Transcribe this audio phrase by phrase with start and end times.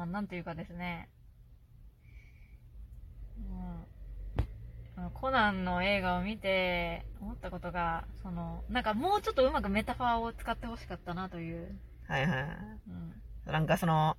[0.00, 1.10] まあ、なんていうかですね、
[4.96, 11.76] うん、コナンの映画を見て思ったことが、その、なんかもうちょっとうまくメタファーを使ってほしかったなという。
[12.08, 12.48] はいはいはい。
[13.46, 13.52] うん。
[13.52, 14.16] なんかその、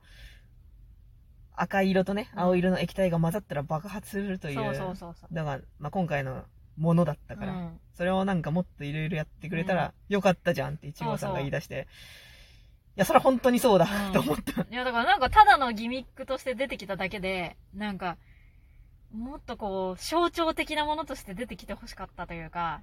[1.56, 4.56] 赤色とね、うん青色の液体が混ざったら爆発するという。
[4.58, 5.34] そうそうそうそう。
[5.34, 6.44] だから、まあ、今回の
[6.78, 11.86] ものだったから、うんそれをなんかもっといろいろやってくれたらよかったじゃんって一号さんが言い出して、い
[13.02, 14.62] や、それは本当にそうだ、うんと思った。
[14.62, 18.18] いや、だからなんかただのギミックとして出てきただけで、なんか、
[19.14, 22.82] もっとこう、象徴的なものとして出てきてほしかったというか、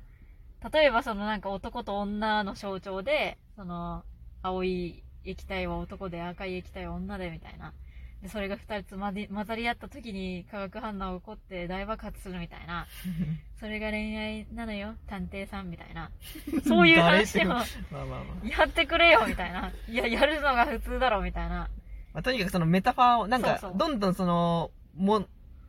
[0.73, 4.05] 例えばそのなんか男と女の象徴で、その、
[4.43, 7.73] 青い液体は男で赤い液体は女でみたいな。
[8.23, 12.87] で、それが二つ混ざり合った時に化学反応が起こって大爆発するみたいな。
[13.61, 16.11] それが恋愛なのよ、探偵さんみたいな。
[16.67, 18.47] そういう話を誰ってまあまあまあ。
[18.47, 19.73] やってくれよみたいな。
[19.89, 21.69] いや、やるのが普通だろみたいな。
[22.13, 25.27] まあ、とにかくそのメタファーを、なんか、どんどんその、も、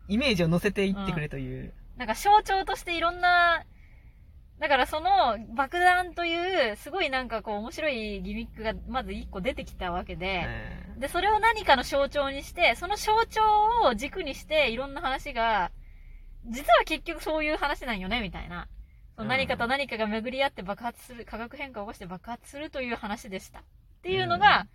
[0.08, 1.74] イメージを乗せていってくれという。
[1.98, 3.64] なんか象徴としていろんな、
[4.60, 13.42] だからその爆弾という、すごいなんかこう面白いギミックがまず一個出てきたわけで、えで、それを何かの象徴にして、その象徴
[13.88, 15.72] を軸にしていろんな話が、
[16.46, 18.68] 実は結局そういう話なんよね、みたいな。
[19.16, 23.60] その何かと何かが巡り合って爆発する、化学変化を起こして爆発するという話でした。
[23.60, 23.64] っ
[24.02, 24.68] ていうのが、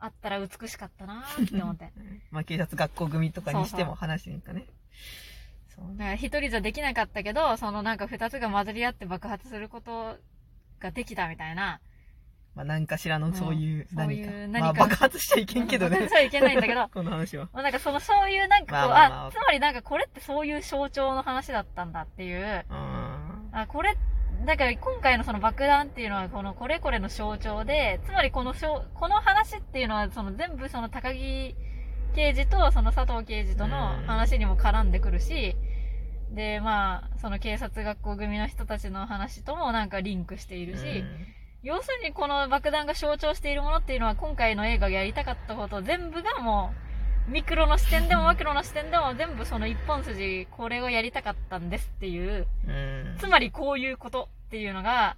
[0.00, 1.86] あったら美しかったなーって思って。
[1.86, 1.90] ー
[2.30, 4.60] まあ、警察学校組とかにしてもそうそう話にかね。
[4.60, 4.74] そう
[5.96, 10.16] だから一人じゃできなかったけど、そのなんか二つが混ざり合って爆発すること
[10.80, 11.80] ができたみたいな。
[12.54, 14.30] まあ、何かしらのそういううん何か。
[14.30, 15.90] そういうまあ、何か爆発しちゃいけんけどね。
[15.90, 17.48] 爆発しちゃいけないんだけど この話は。
[17.52, 22.64] まあなんかその、そういうなんかこう、まあまあまああ、つまりなんかこれってそういう象徴の話だったんだっていう。
[22.68, 23.50] うーん。
[23.52, 23.96] あ、これ、
[24.44, 31.56] だから今回のその爆弾っていうのはこのこれこれの象徴で、つまりこの象この話っていうのはその全部その高木
[32.14, 35.56] 刑事とその佐藤刑事との話にも絡んでくるし、
[36.30, 41.04] で、まあ、その警察学校組の人たちの話ともなんかリンクしているし、
[41.62, 46.72] 要するにこの爆弾が象徴しているものっていうのは今回の映画がやりたかったこと全部がも
[47.28, 52.72] うミクロの視点でもマクロの視点でも全部その一本筋これをやりたかったんですっていううん。
[52.72, 53.16] うん。
[53.18, 55.16] つまりこういうことっていうのが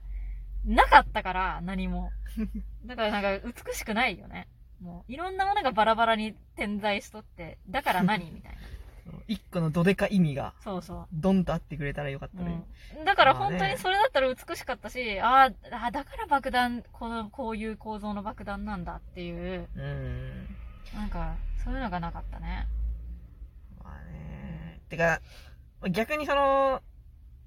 [0.65, 2.10] なかったから何も
[2.84, 4.49] だからなんか美しくないよね
[4.82, 8.50] もういろんなものがバラバラに点在しとってだから何みたいな
[9.30, 12.64] 一個のどでか意味が、そうそうドンとあってくれたらよかったね。
[12.98, 20.48] うん、だから本当にそれだったら美しかったし、あーあー、だから爆弾、この、こういう構造の爆弾なんだっていう、うん。
[20.92, 22.66] なんか、そういうのがなかったね。
[23.84, 24.80] まあね。
[24.88, 25.20] てか、
[25.92, 26.82] 逆にその、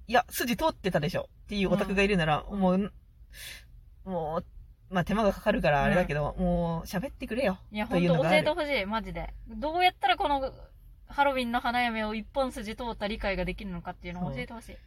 [0.07, 2.93] いや、筋通ってたでしょっていうオタクがいるなら、うんもう、
[4.05, 4.45] もう、
[4.89, 7.57] まあ手間がかかるからあれだけど、もう喋ってくれよ。
[7.73, 9.33] いや、とほんと教えてほしい、マジで。
[9.49, 10.53] どうやったらこの、
[11.07, 14.77] ハロウィンの花嫁を一本筋通った理解ができるのかっていうのを教えてほしい。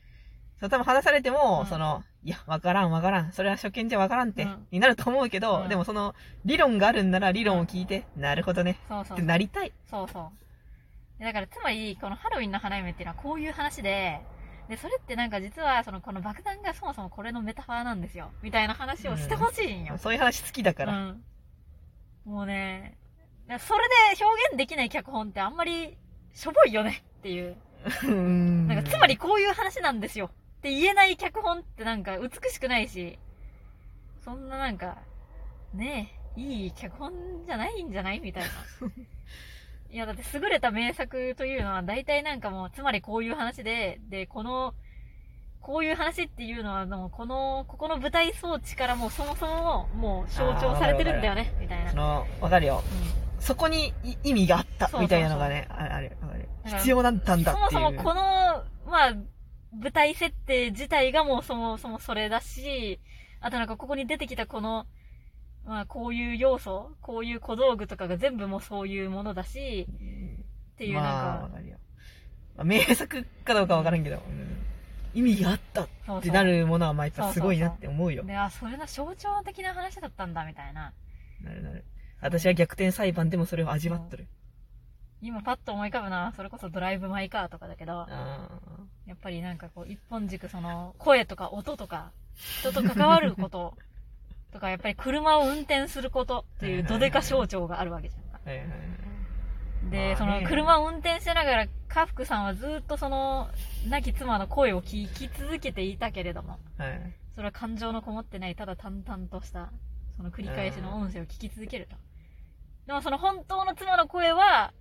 [0.59, 3.33] そう、多分話されても、うんその、いや、わからんわからん。
[3.33, 8.79] それは初見じゃわからんって、うんになると思うけど、うんでもその、理論があるんなら理論を聞いて、なるほどね。
[8.89, 9.27] そうそうって。
[9.27, 9.73] なりたい。
[9.91, 10.33] そうそ
[11.21, 11.23] う。
[11.23, 14.21] だから、つまり、このハロウィンの花嫁っていうのはこういう話で、
[14.69, 18.31] で、それってなんか実は、その、この爆弾がそもそもこれのメタファーなんですよ。
[18.43, 19.97] みたいな話をしてほしいんよ。
[19.99, 20.93] そういう話好きだから。
[20.93, 21.25] うん。
[22.25, 22.99] もうね、
[23.47, 25.97] それで表現できない脚本ってあんまり
[26.37, 27.57] しょぼいよねっていう。
[28.05, 28.69] うん。
[28.69, 30.29] なんかつまりこういう話なんですよっ
[30.61, 33.19] て言えない脚本ってなんか美しくないし、
[34.23, 34.99] そんななんか、
[35.73, 37.13] ねえ、いい脚本
[37.47, 38.49] じゃないんじゃないみたいな。
[39.91, 44.75] いやだって優れた名作というのは大体なんかもう、つまりこういう話で、で、この、
[45.63, 51.97] こういう話っていうのはもうこの、ここの舞台装置からもうそもそももう象徴されてるんだよね、みたいなそ。
[51.97, 52.83] の、わかるよ。
[53.21, 57.71] うんそこにい意味があったそうそうそうみたいなのがね、あある、わかるだから必要だったんだっていう。
[57.71, 58.21] そもそもこの、
[58.91, 59.15] まあ、
[59.73, 62.99] 舞台設定自体がもうそもそもそれだし、
[63.41, 64.87] あとなんかここに出てきたこの、
[65.65, 71.79] まあこういう要素、こういう小道具とかが全部もうそういうものだし、っていうなんまあ、わか、かるよ。
[72.57, 74.67] まあ、名作かどうかわからんけど、うん
[75.15, 78.23] 意味があったっそうてなるものは、まあ、やっぱすごいなって思うよ。
[78.25, 80.93] で、あ、それな象徴的な話だったんだ、みたいな。
[81.43, 81.85] なるなる。
[82.21, 84.27] 私は逆転裁判でもそれを味わっとる。
[85.23, 88.49] 今パッと思い浮かぶな、それこそドライブ・マイ・カーとかだけど、あ
[89.07, 92.13] やっぱりなんかこう、一本軸その、声とか音とか、
[92.61, 93.75] 人と関わること、
[94.53, 98.41] とか、やっぱり車を運転することっていうどでか象徴があるわけじゃんか。
[98.45, 99.91] ーはいはいはい。
[99.91, 103.49] で、そまあねの車を運転しながら、家福さんはずっとその、
[103.89, 107.15] 亡き妻の声を聞き続けていたけれども、はい。
[107.35, 109.71] それは感情のこもってない、ただ淡々とした、
[110.17, 111.97] その繰り返しの音声を聞き続けると。
[112.87, 114.73] でもその本当の妻の声は、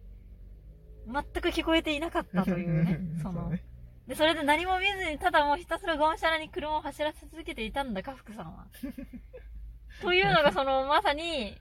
[1.08, 3.00] 全く聞こえていなかったというね。
[3.22, 3.64] その、ね。
[4.08, 8.68] で、それで何も見ずに、ただもうひたすらがむしゃらに車を走らせ続けていたんだ、家福さんは。
[10.02, 11.58] というのが、その、まさに、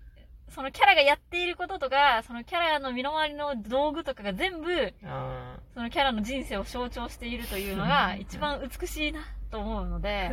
[0.48, 9.20] そのキャラがやっていることとか、そのキャラの身の回りの道具とかが全部、あそのキャラの人生を象徴しているというのが、一番美しいな、
[9.50, 10.30] と思うので、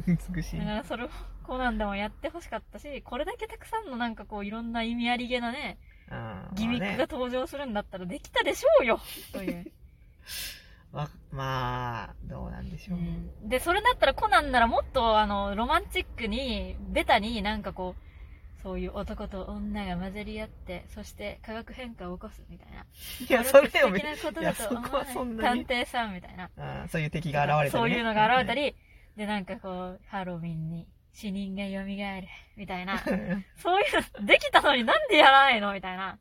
[0.34, 0.64] 美しいだ。
[0.66, 1.10] からそれを
[1.42, 5.78] コナンでもやってほしかったし、これだけたくさんのなんかこういろんな意味ありげなね、
[6.10, 9.00] あーギミックがま登場するんだったらできたでしょうよ
[9.32, 9.72] という。
[11.32, 12.98] まあ、どうなんでしょう。
[12.98, 22.86] うんで、それだったらコナンならもっとあの、ロマンチックに、ベタになんかこう、そういう男と女が混ざり合って、そして化学変化を起こすみたいな。
[23.28, 26.48] いや、それこをれって素敵なことだと思いやそこはそんなに探偵さんみたいな。
[26.88, 27.70] そういう敵が現れたり、ね。
[27.70, 28.76] そういうのが現れたり、
[29.16, 32.26] で、なんかこう、ハロウィンに死人が蘇る、
[32.56, 32.94] みたいな。
[33.06, 33.44] うん。
[33.56, 36.18] そういうの、できたのになんでやらないのみたいな。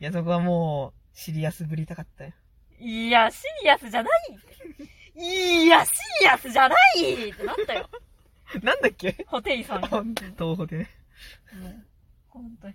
[0.00, 2.32] いや、そこはもう、シリアスぶりたかったよ。
[2.78, 4.38] いや、シリアスじゃない
[5.16, 7.88] いや、シリアスじゃないってなったよ。
[8.62, 9.24] なんだっけ？
[9.28, 9.86] ホテイソンに。
[9.86, 10.90] あ東宝でね。
[11.60, 11.86] もう、
[12.28, 12.74] 本当に。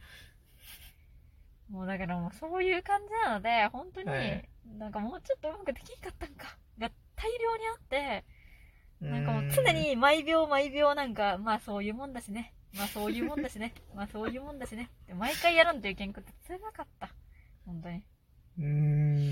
[1.70, 8.24] もうだからもうそういう感じなので、本当に、はいなんかもうちょっとうまくできんかったんか、が大量にあって、
[9.02, 12.54] なんかもうー常、に毎秒毎秒なんか、まあそういうもんだしね。
[12.76, 13.74] まあそういうもんだしね。
[13.96, 14.90] まあそういうもんだしね。
[15.16, 17.10] 毎回やらんといけんくって辛かった。
[17.66, 18.04] 本当に。
[18.60, 18.66] うー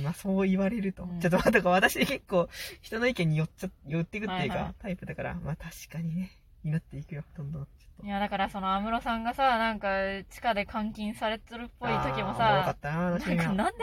[0.01, 1.03] ん、まあそう言われると。
[1.03, 2.49] うんちょっと待って、私結構
[2.81, 6.31] 人の意見に寄っちゃ、寄っていくっていうか、はいはいタイプだから、まあ確かにね、
[6.63, 7.67] になっていくよ、どんどん。
[8.03, 9.87] いやだからその安室さんがさ、なんか
[10.29, 13.75] 地下で監禁されてるっぽい時もさっ、たな、なんかなんであんな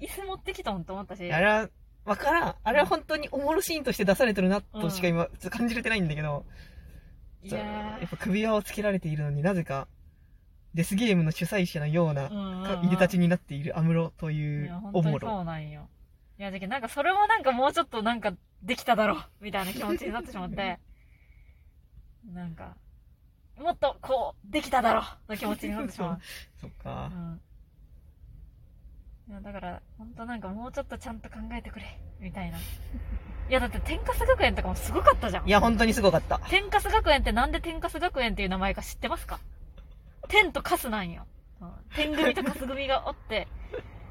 [0.00, 0.84] 椅子持ってきたん？
[0.84, 1.32] と思ったし。
[1.32, 1.68] あれは、
[2.04, 2.54] わからん。
[2.62, 6.44] あれは本当におもろシーンとして出されてるな、としか今、感じれてないんだけど、
[7.42, 9.88] いややっぱ首輪をつけられているのになぜか、
[10.74, 15.28] デスゲームの主催者のようなー、うんうんうんかいでたちになっているアムロといいうおもろ。
[15.28, 15.88] そうなんよ。
[16.38, 20.80] いや、じゃけなんかそれもなんかもうちょっとなんかできただろう、みたいな気持ちになってしまって、
[22.32, 22.76] なんか、
[23.56, 26.20] もっとこう、できただろう、の気持ちになってしまう。
[26.60, 27.16] そっかう。
[27.16, 27.40] ん。
[29.28, 32.58] いや、だから、本当なんかもうちょっとちゃんと考えてくれ、みたいな。
[33.48, 35.50] いや、だって天かす学園とかもすごかったじゃんい。
[35.50, 36.38] や、本当にすごかった。
[36.50, 39.40] 天かす学園ってなんで天かす学園っていう名前か知ってますか？
[40.28, 41.26] 天とカスなんよ。
[41.60, 43.48] うん天組とカス組がおって。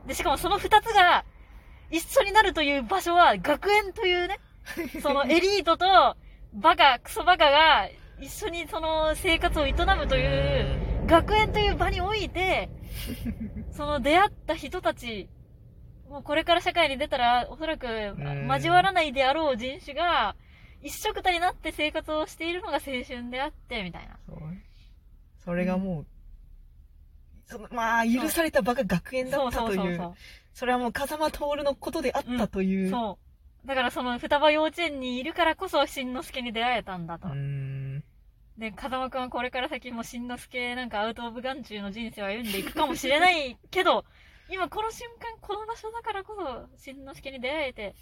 [0.06, 1.26] で、しかもその二つが
[1.90, 4.40] 一緒になるという場所は学園というね、
[5.02, 6.18] そのエリートと
[6.54, 7.90] バカ、クソバカが
[8.20, 12.70] 一緒にその生活を営むという学園という場において、
[13.74, 15.30] その出会った人たち、
[16.10, 20.36] もうこれから社会に出たらおそらくん交わらないであろう人種が
[20.82, 24.18] 一緒くたになって生活をしているのが青春であって、みたいな。
[24.28, 24.38] そう
[25.44, 26.06] それがもう、
[27.46, 29.78] そのまあ、許された場が学園だったという。
[29.78, 30.16] そうそうそ
[30.54, 32.88] それはもう風間徹のことであったというう。
[32.88, 32.92] ん。
[32.92, 33.18] そ
[33.64, 33.68] う。
[33.68, 37.28] だからその双葉幼稚園にいるからこそ、しんのすけに出会えたんだと。
[37.28, 37.83] うーん。
[38.58, 44.06] で、風間くんはこれから先もしんのすけなんかアウトオブ眼中の人生を歩んでいくかもしれないけど、
[44.50, 47.96] 今この瞬間、この場所だからこそ、しんのすけに出会えて、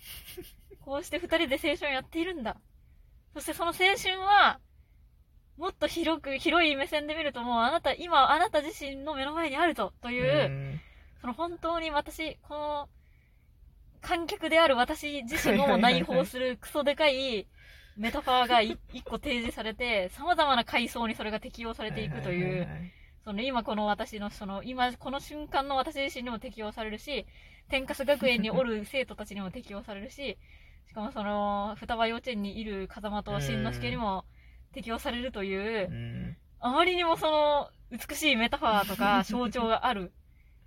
[0.82, 2.58] こうして二人で青春をやっているんだ。
[3.34, 4.60] そしてその青春は、
[5.58, 10.82] もっと広く、広い目線で見るともうあなた、今あなた自身の目の前にあるぞ、という、ん
[11.22, 12.90] その本当に私、この、
[14.02, 17.48] 観客である私自身を内包するクソでかい
[17.98, 22.68] メタファーがい 一個提示されて、様々な階層にそれが適用されていくという、
[23.24, 27.26] その今この私のその、今この瞬間の私自身にも適用されるし、
[27.70, 30.38] 天かす学園におる生徒たちにも適用されるし、
[30.88, 34.26] しかもその、双葉幼稚園にいる風間としんのすけにも
[34.74, 36.38] 適用されるというう、ん。
[36.60, 40.12] あまりにもその、美しいメタファーとか象徴がある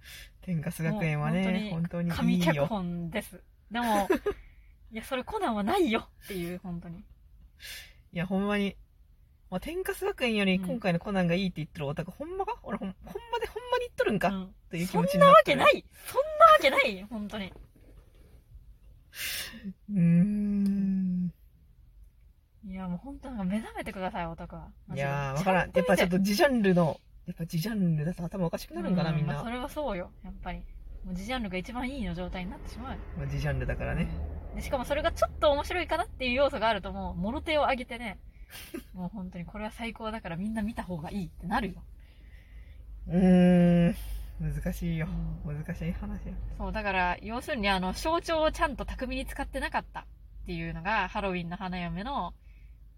[0.43, 2.67] 天かす学園はね、本当に神脚。
[2.67, 3.43] 本です。
[3.71, 4.09] でも、
[4.93, 7.05] いや、それコナンはないよっていう、本当に。
[8.13, 8.77] いや、ほんまに。
[9.51, 12.59] まあ、天かす学園より今回のコナンがいいって言ってるオタク、ほんまか？
[12.65, 17.53] 俺ほん、ほんまでほんまに言っとるんか、うんっていう気そんなわ持ちになってるけないそんなわけない本当に。
[19.93, 21.33] うーん。
[22.67, 24.69] いや、もう本当なんか目覚めてください、オタクは。
[24.93, 25.71] いやー、わからん。
[25.73, 29.35] やっぱちょっと自ジャンルの、やっぱ自ジャンルだと頭おかしくなるんかな、みんな。
[29.35, 30.59] まあそれはそうよ、やっぱり。
[31.05, 32.99] もう自ジャンルが一番いいの状態になってしまうよ。
[33.19, 34.09] まあ、自ジャンルだからね。
[34.55, 38.19] でしかもそれがちょっと面白いかなっていう要素があるともう、モロ手を上げてね、
[38.95, 41.83] もう本当にこれは最高だからみんな見た方がいいってなるよ。
[43.09, 43.97] うーん。
[44.41, 45.07] 難しいよ。
[45.45, 46.35] 難しい話よ。
[46.59, 50.05] そう、だから、要するにあの、象徴をちゃんと巧みに使ってなかったっ
[50.47, 52.35] ていうのが、ハロウィンの花嫁の、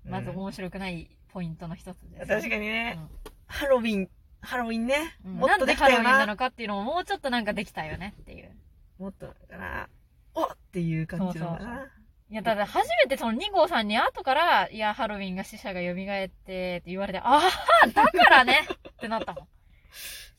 [0.04, 2.26] まずうん面白くないポイントの一つです。
[2.26, 4.08] 確かにね、うんハロウィン、
[4.40, 5.16] ハロウィンね。
[5.24, 6.02] うんもっとできたよな。
[6.02, 8.50] なんでハロウィンなのかっていうのをもうちょっとなんかできたよねっていう。
[8.98, 9.88] もっと、だから、
[10.36, 11.86] おっっていう感じのかそうそうな。
[12.28, 17.40] いや、ただ初めてその2号さんに後から、いや、ハロウィンが死者が蘇ってって言われて、あ
[17.82, 19.44] あ、だからねってなったもん。
[19.44, 19.46] う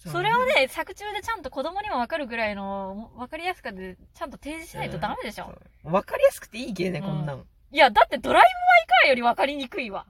[0.09, 5.45] それをね、作中でちゃんと子供にもわかるぐらいの、わかりやすくで、ちゃんと提示しないとダメでしょ。
[5.45, 7.45] そうわかりやすくていいけね、うんこんなん。
[7.71, 10.05] いや、だってドライブ・マイ・カーよりわかりにくいわ。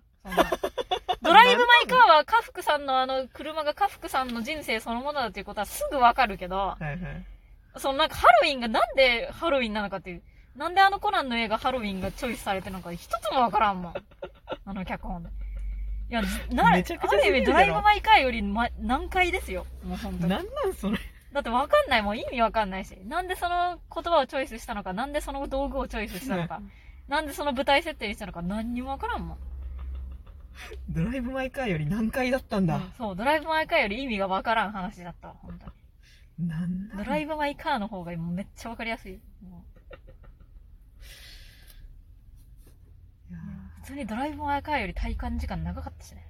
[1.22, 6.98] ドライブ・マイ・カーは家福さんのあの車が家福さんの人生そのものだっていうことはすぐわかるけど、はいはい。
[7.80, 10.22] そのなんかハロウィンがなんでハロウィンなのかっていう、
[10.56, 13.94] なんであのコナンの映画ハロウィンがチョイスされてるのか一つもわからんもん。
[14.66, 15.30] あの脚本で。
[16.10, 19.66] いや、ずな、ある意味ドライブ・マイ・カーより、ま、難解ですよ。
[19.84, 20.30] もう本当に。
[20.30, 20.98] なんなんそれ。
[21.34, 22.98] だってわかんないもん、意味わかんないし。
[23.06, 26.62] なんでその言葉をチョイスしたのか、なんでその道具をチョイスしたのか、
[27.10, 29.38] なんでその舞台設定にしたのか、何にもわからんもん。
[30.90, 32.78] ドライブ・マイ・カーより難解だったんだ。
[32.78, 35.72] うんそう、ドライブ・マイ・カーより意味がわからん話だったわ、本当に。
[36.40, 39.20] なんなんドライブ・マイ・カーの方がめっちゃわかりやすい。
[39.42, 39.66] も
[43.30, 46.26] いやう普通にドライブ・マイ・カーより体感時間長かったしね。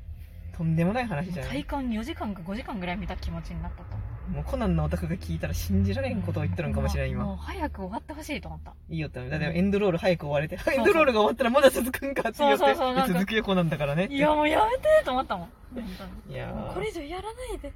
[0.53, 1.51] ーとんでもない話じゃない？
[1.51, 3.97] 体感4時間か5時間ぐらい見た気持ちになったと。
[4.31, 7.23] もうコナンのオタクが聞いたら信じられんことを言ってるんかもしれん、今。
[7.23, 8.73] もう早く終わってほしいと思った。
[8.89, 9.29] いいよって。
[9.29, 14.07] だってエンドロール早く終われて、うエンドロールが終わったらまだ続くんかって言って、そうそうそうなんか続くよコナンだからね。
[14.09, 15.49] いや、もうやめてと思ったもん。
[15.73, 16.35] 本当に。
[16.35, 17.71] いやーこれ以上やらないで。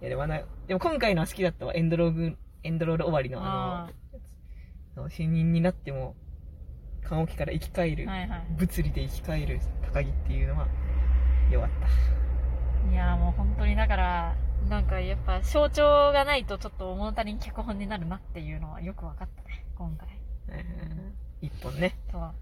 [0.00, 1.74] いやでもあの、でも今回のは好きだったわ。
[1.74, 3.92] エンドロール、エンドロール終わりのああの、
[4.94, 6.14] そう死人になっても、
[7.02, 8.46] 棺桶から生き返る、はいはい。
[8.56, 10.68] 物理で生き返る高木っていうのは、
[11.50, 12.92] よかった。
[12.92, 14.36] いやもう本当にだから、
[14.68, 20.08] なんかやっぱ象徴がないとちょっと物足りん脚本になるなっていうのはよく分かったね、今回。
[21.40, 21.98] 一本ね。
[22.10, 22.34] そう。